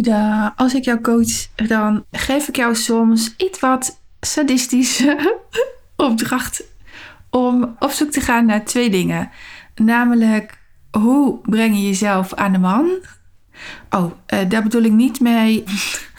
[0.00, 0.52] da.
[0.56, 5.38] Als ik jou coach, dan geef ik jou soms iets wat sadistische
[5.96, 6.64] opdracht
[7.30, 9.30] om op zoek te gaan naar twee dingen.
[9.74, 10.58] Namelijk,
[10.90, 12.90] hoe breng je jezelf aan de man?
[13.90, 15.64] Oh, uh, daar bedoel ik niet mee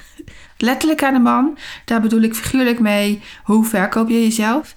[0.58, 1.58] letterlijk aan de man.
[1.86, 4.76] Daar bedoel ik figuurlijk mee, hoe verkoop je jezelf?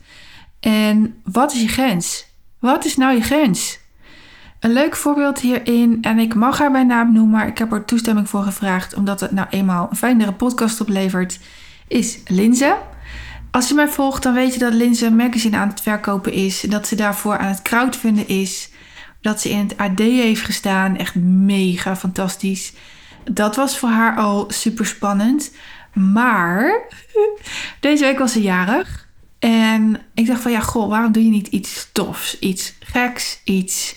[0.61, 2.27] En wat is je grens?
[2.59, 3.79] Wat is nou je grens?
[4.61, 7.85] Een leuk voorbeeld hierin, en ik mag haar bij naam noemen, maar ik heb er
[7.85, 11.39] toestemming voor gevraagd, omdat het nou eenmaal een fijnere podcast oplevert,
[11.89, 12.77] is Linze.
[13.51, 16.61] Als je mij volgt, dan weet je dat Linze een magazine aan het verkopen is,
[16.61, 18.71] dat ze daarvoor aan het crowdfunden is,
[19.21, 22.73] dat ze in het AD heeft gestaan, echt mega fantastisch.
[23.25, 25.53] Dat was voor haar al super spannend.
[25.93, 26.83] Maar
[27.81, 29.09] deze week was ze jarig.
[29.39, 32.39] En ik dacht van ja, goh, waarom doe je niet iets tofs?
[32.39, 33.97] Iets geks, iets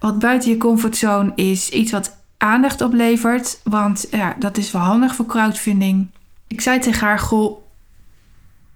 [0.00, 1.68] wat buiten je comfortzone is.
[1.68, 3.60] Iets wat aandacht oplevert.
[3.64, 6.06] Want ja, dat is wel handig voor crowdfunding.
[6.46, 7.58] Ik zei tegen haar, goh,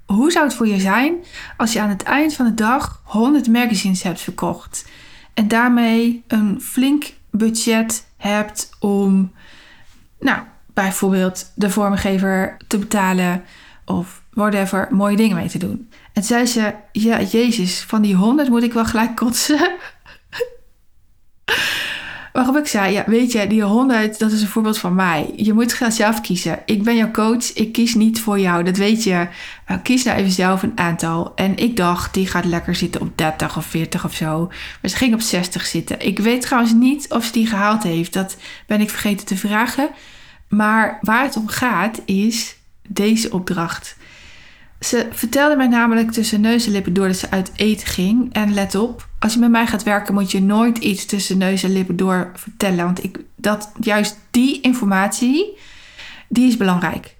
[0.06, 1.14] hoe zou het voor je zijn
[1.56, 4.84] als je aan het eind van de dag 100 magazines hebt verkocht?
[5.34, 9.33] En daarmee een flink budget hebt om,
[10.20, 10.38] nou,
[10.75, 13.44] bijvoorbeeld de vormgever te betalen
[13.84, 15.91] of whatever, mooie dingen mee te doen.
[16.12, 19.70] En zei ze, ja, Jezus, van die honderd moet ik wel gelijk kotsen.
[22.35, 25.33] Waarop ik zei, ja, weet je, die honderd, dat is een voorbeeld van mij.
[25.37, 26.59] Je moet zelf kiezen.
[26.67, 29.29] Ik ben jouw coach, ik kies niet voor jou, dat weet je.
[29.71, 31.33] Uh, kies nou even zelf een aantal.
[31.35, 34.47] En ik dacht, die gaat lekker zitten op 30 of 40 of zo.
[34.81, 36.01] Maar ze ging op 60 zitten.
[36.01, 38.12] Ik weet trouwens niet of ze die gehaald heeft.
[38.12, 39.89] Dat ben ik vergeten te vragen.
[40.49, 42.57] Maar waar het om gaat is
[42.89, 43.97] deze opdracht.
[44.81, 48.33] Ze vertelde mij namelijk tussen neus en lippen door dat ze uit eten ging.
[48.33, 51.62] En let op, als je met mij gaat werken, moet je nooit iets tussen neus
[51.62, 52.84] en lippen door vertellen.
[52.84, 55.58] Want ik, dat, juist die informatie,
[56.28, 57.16] die is belangrijk.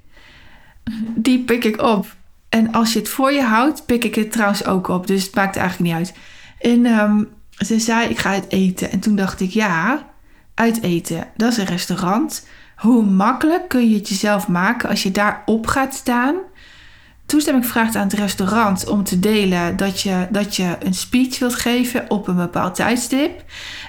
[1.15, 2.15] Die pik ik op.
[2.49, 5.07] En als je het voor je houdt, pik ik het trouwens ook op.
[5.07, 6.17] Dus het maakt eigenlijk niet uit.
[6.59, 8.91] En um, ze zei, ik ga uit eten.
[8.91, 10.07] En toen dacht ik, ja,
[10.55, 12.47] uit eten, dat is een restaurant.
[12.77, 16.35] Hoe makkelijk kun je het jezelf maken als je daarop gaat staan?
[17.35, 21.55] Toestemming vraagt aan het restaurant om te delen dat je, dat je een speech wilt
[21.55, 23.45] geven op een bepaald tijdstip.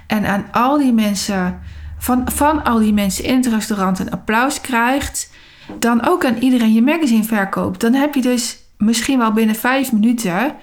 [0.08, 1.60] En aan al die mensen,
[1.98, 5.32] van, van al die mensen in het restaurant een applaus krijgt.
[5.80, 7.82] Dan ook aan iedereen je magazine verkoopt.
[7.82, 10.56] Dan heb je dus misschien wel binnen vijf minuten.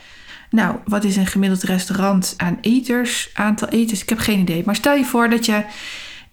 [0.50, 3.30] Nou, wat is een gemiddeld restaurant aan eters?
[3.34, 4.02] Aantal eters?
[4.02, 4.62] Ik heb geen idee.
[4.66, 5.64] Maar stel je voor dat je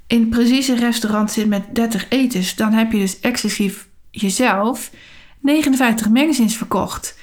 [0.07, 4.91] in precies een restaurant zit met 30 etens, dan heb je dus exclusief jezelf
[5.39, 7.17] 59 magazines verkocht.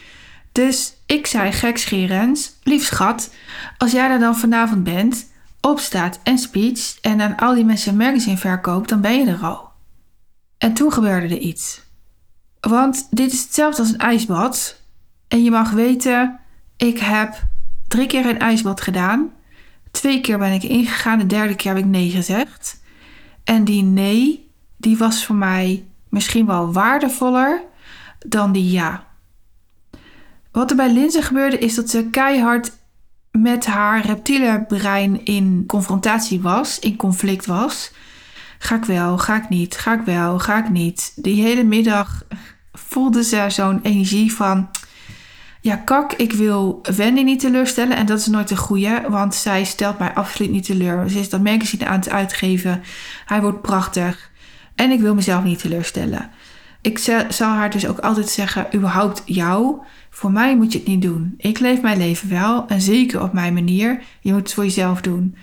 [0.53, 3.31] Dus ik zei gekscherend, lief schat,
[3.78, 7.99] als jij er dan vanavond bent, opstaat en speech en aan al die mensen een
[7.99, 9.71] magazine verkoopt, dan ben je er al.
[10.59, 11.81] En toen gebeurde er iets.
[12.60, 14.81] Want dit is hetzelfde als een ijsbad.
[15.28, 16.41] En je mag weten,
[16.77, 17.43] ik heb
[17.88, 19.33] drie keer een ijsbad gedaan.
[19.91, 22.81] Twee keer ben ik ingegaan, de derde keer heb ik nee gezegd.
[23.44, 27.62] En die nee, die was voor mij misschien wel waardevoller
[28.28, 29.06] dan die ja.
[30.53, 32.72] Wat er bij Linze gebeurde is dat ze keihard
[33.31, 37.92] met haar reptiele brein in confrontatie was, in conflict was.
[38.59, 41.12] Ga ik wel, ga ik niet, ga ik wel, ga ik niet.
[41.16, 42.25] Die hele middag
[42.72, 44.69] voelde ze zo'n energie van
[45.66, 47.97] ja, kak, ik wil Wendy niet teleurstellen.
[47.97, 51.10] En dat is nooit een goede, want zij stelt mij absoluut niet teleur.
[51.10, 52.82] Ze is dat magazine aan het uitgeven.
[53.25, 54.31] Hij wordt prachtig.
[54.75, 56.31] En ik wil mezelf niet teleurstellen.
[56.86, 56.98] Ik
[57.28, 59.76] zal haar dus ook altijd zeggen, überhaupt jou,
[60.10, 61.34] voor mij moet je het niet doen.
[61.38, 64.02] Ik leef mijn leven wel en zeker op mijn manier.
[64.20, 65.36] Je moet het voor jezelf doen.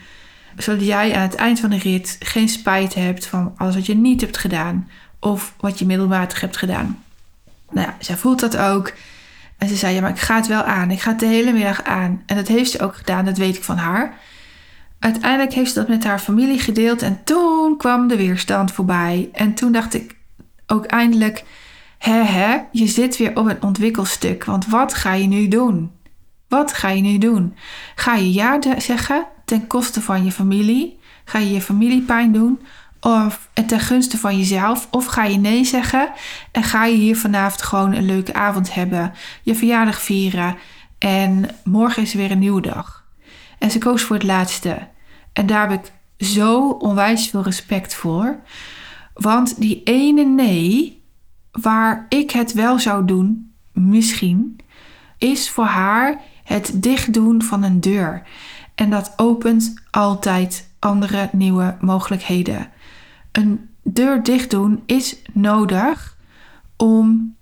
[0.57, 3.95] Zodat jij aan het eind van de rit geen spijt hebt van alles wat je
[3.95, 4.89] niet hebt gedaan.
[5.19, 7.03] Of wat je middelmatig hebt gedaan.
[7.71, 8.93] Nou ja, zij voelt dat ook.
[9.57, 10.91] En ze zei, ja, maar ik ga het wel aan.
[10.91, 12.23] Ik ga het de hele middag aan.
[12.25, 14.17] En dat heeft ze ook gedaan, dat weet ik van haar.
[14.99, 17.01] Uiteindelijk heeft ze dat met haar familie gedeeld.
[17.01, 19.29] En toen kwam de weerstand voorbij.
[19.33, 20.21] En toen dacht ik
[20.67, 21.43] ook eindelijk,
[21.97, 24.43] hè hè, je zit weer op een ontwikkelstuk.
[24.43, 25.91] Want wat ga je nu doen?
[26.47, 27.55] Wat ga je nu doen?
[27.95, 30.99] Ga je ja zeggen ten koste van je familie?
[31.25, 32.59] Ga je je familie pijn doen?
[32.99, 34.87] Of ten gunste van jezelf?
[34.91, 36.11] Of ga je nee zeggen
[36.51, 39.13] en ga je hier vanavond gewoon een leuke avond hebben,
[39.43, 40.57] je verjaardag vieren
[40.97, 43.03] en morgen is weer een nieuwe dag?
[43.59, 44.87] En ze koos voor het laatste.
[45.33, 45.91] En daar heb ik
[46.27, 48.39] zo onwijs veel respect voor.
[49.13, 51.01] Want die ene nee,
[51.51, 54.59] waar ik het wel zou doen, misschien,
[55.17, 58.27] is voor haar het dichtdoen van een deur.
[58.75, 62.69] En dat opent altijd andere nieuwe mogelijkheden.
[63.31, 66.17] Een deur dicht doen is nodig
[66.77, 67.35] om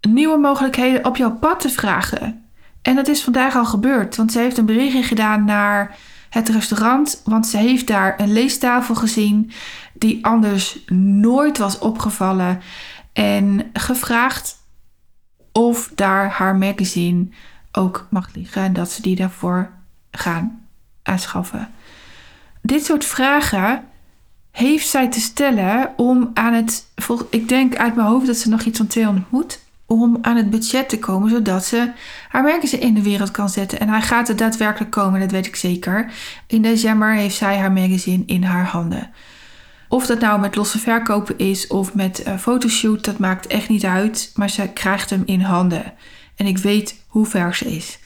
[0.00, 2.44] nieuwe mogelijkheden op jouw pad te vragen.
[2.82, 5.96] En dat is vandaag al gebeurd, want ze heeft een berichtje gedaan naar
[6.30, 9.50] het restaurant, want ze heeft daar een leestafel gezien
[9.98, 10.78] die anders
[11.20, 12.60] nooit was opgevallen
[13.12, 14.56] en gevraagd
[15.52, 17.28] of daar haar magazine
[17.72, 19.70] ook mag liggen en dat ze die daarvoor
[20.10, 20.66] gaan
[21.02, 21.70] aanschaffen.
[22.62, 23.84] Dit soort vragen
[24.50, 26.86] heeft zij te stellen om aan het,
[27.30, 30.50] ik denk uit mijn hoofd dat ze nog iets van 200 moet, om aan het
[30.50, 31.90] budget te komen, zodat ze
[32.28, 33.80] haar magazine in de wereld kan zetten.
[33.80, 36.12] En hij gaat er daadwerkelijk komen, dat weet ik zeker.
[36.46, 39.10] In december heeft zij haar magazine in haar handen.
[39.88, 43.84] Of dat nou met losse verkopen is of met uh, fotoshoot, dat maakt echt niet
[43.84, 44.32] uit.
[44.34, 45.92] Maar ze krijgt hem in handen.
[46.36, 47.98] En ik weet hoe ver ze is.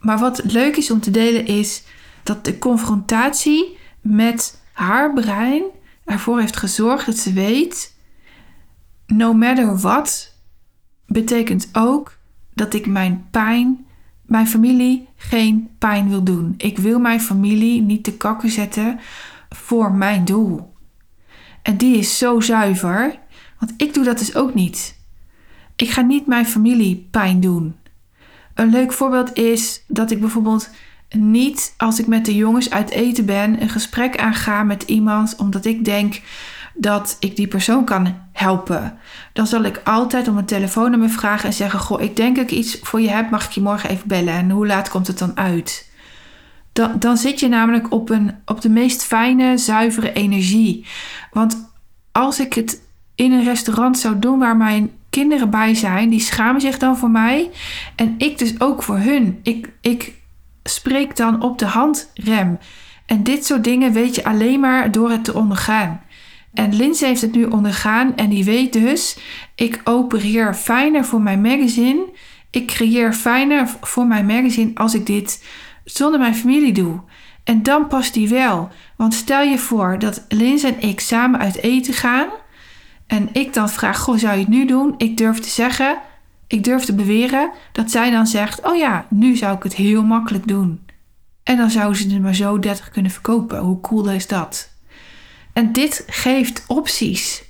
[0.00, 1.82] Maar wat leuk is om te delen is
[2.22, 5.62] dat de confrontatie met haar brein
[6.04, 7.94] ervoor heeft gezorgd dat ze weet,
[9.06, 10.34] no matter what,
[11.06, 12.18] betekent ook
[12.54, 13.86] dat ik mijn pijn,
[14.22, 16.54] mijn familie geen pijn wil doen.
[16.56, 18.98] Ik wil mijn familie niet te kakken zetten
[19.48, 20.74] voor mijn doel.
[21.66, 23.18] En die is zo zuiver,
[23.58, 24.98] want ik doe dat dus ook niet.
[25.76, 27.76] Ik ga niet mijn familie pijn doen.
[28.54, 30.70] Een leuk voorbeeld is dat ik bijvoorbeeld
[31.08, 35.64] niet als ik met de jongens uit eten ben een gesprek aanga met iemand omdat
[35.64, 36.20] ik denk
[36.74, 38.98] dat ik die persoon kan helpen.
[39.32, 42.58] Dan zal ik altijd om een telefoonnummer vragen en zeggen: Goh, ik denk dat ik
[42.58, 44.34] iets voor je heb, mag ik je morgen even bellen?
[44.34, 45.90] En hoe laat komt het dan uit?
[46.76, 50.86] Dan, dan zit je namelijk op, een, op de meest fijne, zuivere energie.
[51.30, 51.70] Want
[52.12, 52.82] als ik het
[53.14, 57.10] in een restaurant zou doen waar mijn kinderen bij zijn, die schamen zich dan voor
[57.10, 57.50] mij.
[57.94, 59.40] En ik dus ook voor hun.
[59.42, 60.12] Ik, ik
[60.62, 62.58] spreek dan op de handrem.
[63.06, 66.00] En dit soort dingen weet je alleen maar door het te ondergaan.
[66.54, 69.18] En Lindsay heeft het nu ondergaan en die weet dus,
[69.54, 72.04] ik opereer fijner voor mijn magazine.
[72.50, 75.44] Ik creëer fijner voor mijn magazine als ik dit
[75.86, 77.00] zonder mijn familie doe.
[77.44, 78.68] En dan past die wel.
[78.96, 82.28] Want stel je voor dat Lindsay en ik samen uit eten gaan.
[83.06, 84.94] En ik dan vraag, goh, zou je het nu doen?
[84.96, 85.98] Ik durf te zeggen,
[86.46, 90.02] ik durf te beweren dat zij dan zegt: Oh ja, nu zou ik het heel
[90.02, 90.80] makkelijk doen.
[91.42, 93.58] En dan zou ze er maar zo 30 kunnen verkopen.
[93.58, 94.70] Hoe cool is dat?
[95.52, 97.44] En dit geeft opties.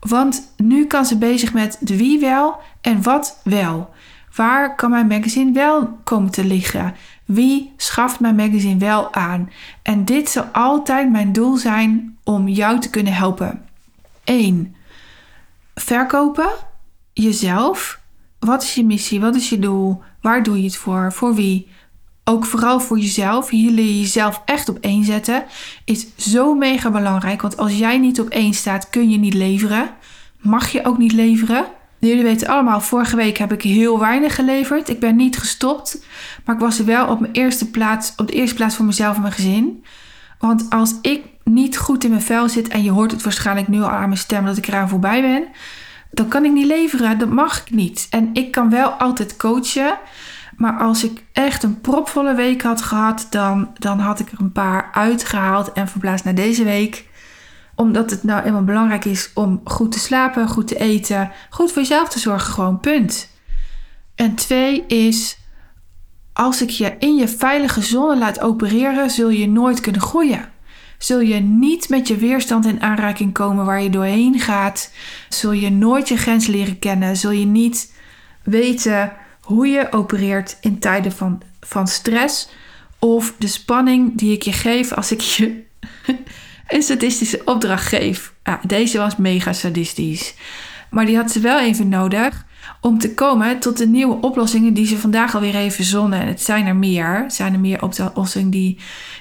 [0.00, 3.90] Want nu kan ze bezig met de wie wel en wat wel.
[4.36, 6.94] Waar kan mijn magazine wel komen te liggen?
[7.24, 9.50] Wie schaft mijn magazine wel aan?
[9.82, 13.64] En dit zal altijd mijn doel zijn om jou te kunnen helpen.
[14.24, 14.74] 1.
[15.74, 16.50] Verkopen
[17.12, 18.02] jezelf
[18.44, 19.20] wat is je missie?
[19.20, 20.02] Wat is je doel?
[20.20, 21.12] Waar doe je het voor?
[21.12, 21.68] Voor wie?
[22.24, 23.48] Ook vooral voor jezelf.
[23.48, 25.44] Hier leer je jezelf echt op één zetten.
[25.84, 27.42] Is zo mega belangrijk.
[27.42, 29.90] Want als jij niet op één staat, kun je niet leveren.
[30.38, 31.64] Mag je ook niet leveren.
[32.08, 34.88] Jullie weten allemaal, vorige week heb ik heel weinig geleverd.
[34.88, 36.04] Ik ben niet gestopt.
[36.44, 39.22] Maar ik was wel op, mijn eerste plaats, op de eerste plaats voor mezelf en
[39.22, 39.84] mijn gezin.
[40.38, 43.82] Want als ik niet goed in mijn vel zit, en je hoort het waarschijnlijk nu
[43.82, 45.44] al aan mijn stem dat ik eraan voorbij ben,
[46.10, 47.18] dan kan ik niet leveren.
[47.18, 48.06] Dat mag ik niet.
[48.10, 49.98] En ik kan wel altijd coachen.
[50.56, 54.52] Maar als ik echt een propvolle week had gehad, dan, dan had ik er een
[54.52, 57.04] paar uitgehaald en verplaatst naar deze week.
[57.74, 61.82] Omdat het nou eenmaal belangrijk is om goed te slapen, goed te eten, goed voor
[61.82, 62.52] jezelf te zorgen.
[62.52, 63.28] Gewoon punt.
[64.14, 65.38] En twee is,
[66.32, 70.52] als ik je in je veilige zone laat opereren, zul je nooit kunnen groeien
[71.04, 74.92] zul je niet met je weerstand in aanraking komen waar je doorheen gaat.
[75.28, 77.16] Zul je nooit je grens leren kennen.
[77.16, 77.92] Zul je niet
[78.42, 82.48] weten hoe je opereert in tijden van, van stress.
[82.98, 85.62] Of de spanning die ik je geef als ik je
[86.74, 88.34] een sadistische opdracht geef.
[88.66, 90.34] Deze was mega sadistisch.
[90.90, 92.46] Maar die had ze wel even nodig
[92.80, 96.20] om te komen tot de nieuwe oplossingen die ze vandaag alweer even verzonnen.
[96.20, 97.22] En het zijn er meer.
[97.22, 98.78] Het zijn er meer oplossingen die,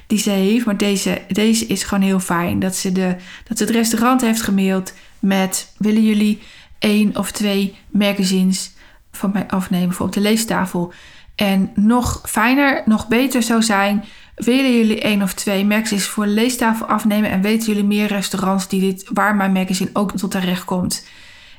[0.07, 0.65] die ze heeft.
[0.65, 2.59] Maar deze, deze is gewoon heel fijn.
[2.59, 3.15] Dat ze, de,
[3.47, 5.73] dat ze het restaurant heeft gemaild met...
[5.77, 6.41] willen jullie
[6.79, 8.71] één of twee magazines
[9.11, 10.93] van mij afnemen voor op de leestafel?
[11.35, 14.03] En nog fijner, nog beter zou zijn...
[14.35, 17.29] willen jullie één of twee magazines voor leestafel afnemen...
[17.29, 21.05] en weten jullie meer restaurants die dit, waar mijn magazine ook tot terecht komt...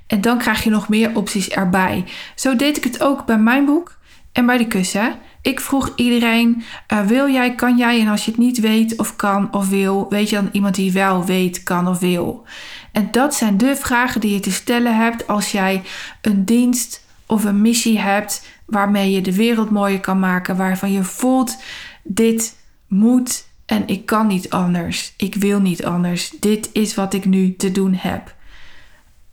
[0.07, 2.05] En dan krijg je nog meer opties erbij.
[2.35, 3.97] Zo deed ik het ook bij mijn boek
[4.33, 5.15] en bij de kussen.
[5.43, 6.63] Ik vroeg iedereen:
[6.93, 8.01] uh, wil jij, kan jij?
[8.01, 10.93] En als je het niet weet of kan of wil, weet je dan iemand die
[10.93, 12.45] wel weet, kan of wil.
[12.93, 15.83] En dat zijn de vragen die je te stellen hebt als jij
[16.21, 21.05] een dienst of een missie hebt waarmee je de wereld mooier kan maken, waarvan je
[21.05, 21.57] voelt:
[22.03, 25.15] dit moet en ik kan niet anders.
[25.17, 26.31] Ik wil niet anders.
[26.41, 28.35] Dit is wat ik nu te doen heb.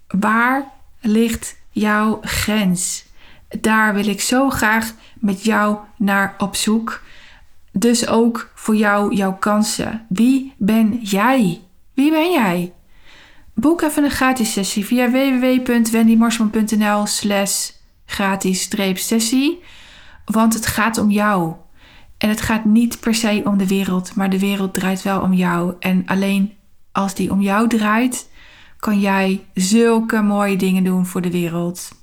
[0.08, 3.06] Waar ligt jouw grens?
[3.60, 7.02] Daar wil ik zo graag met jou naar op zoek.
[7.72, 10.06] Dus ook voor jou jouw kansen.
[10.10, 11.62] Wie ben jij?
[11.94, 12.74] Wie ben jij?
[13.54, 17.70] Boek even een gratis sessie via www.wendymarsman.nl slash
[18.06, 19.64] gratis sessie.
[20.26, 21.54] Want het gaat om jou.
[22.22, 25.34] En het gaat niet per se om de wereld, maar de wereld draait wel om
[25.34, 25.76] jou.
[25.80, 26.54] En alleen
[26.92, 28.30] als die om jou draait,
[28.80, 32.01] kan jij zulke mooie dingen doen voor de wereld.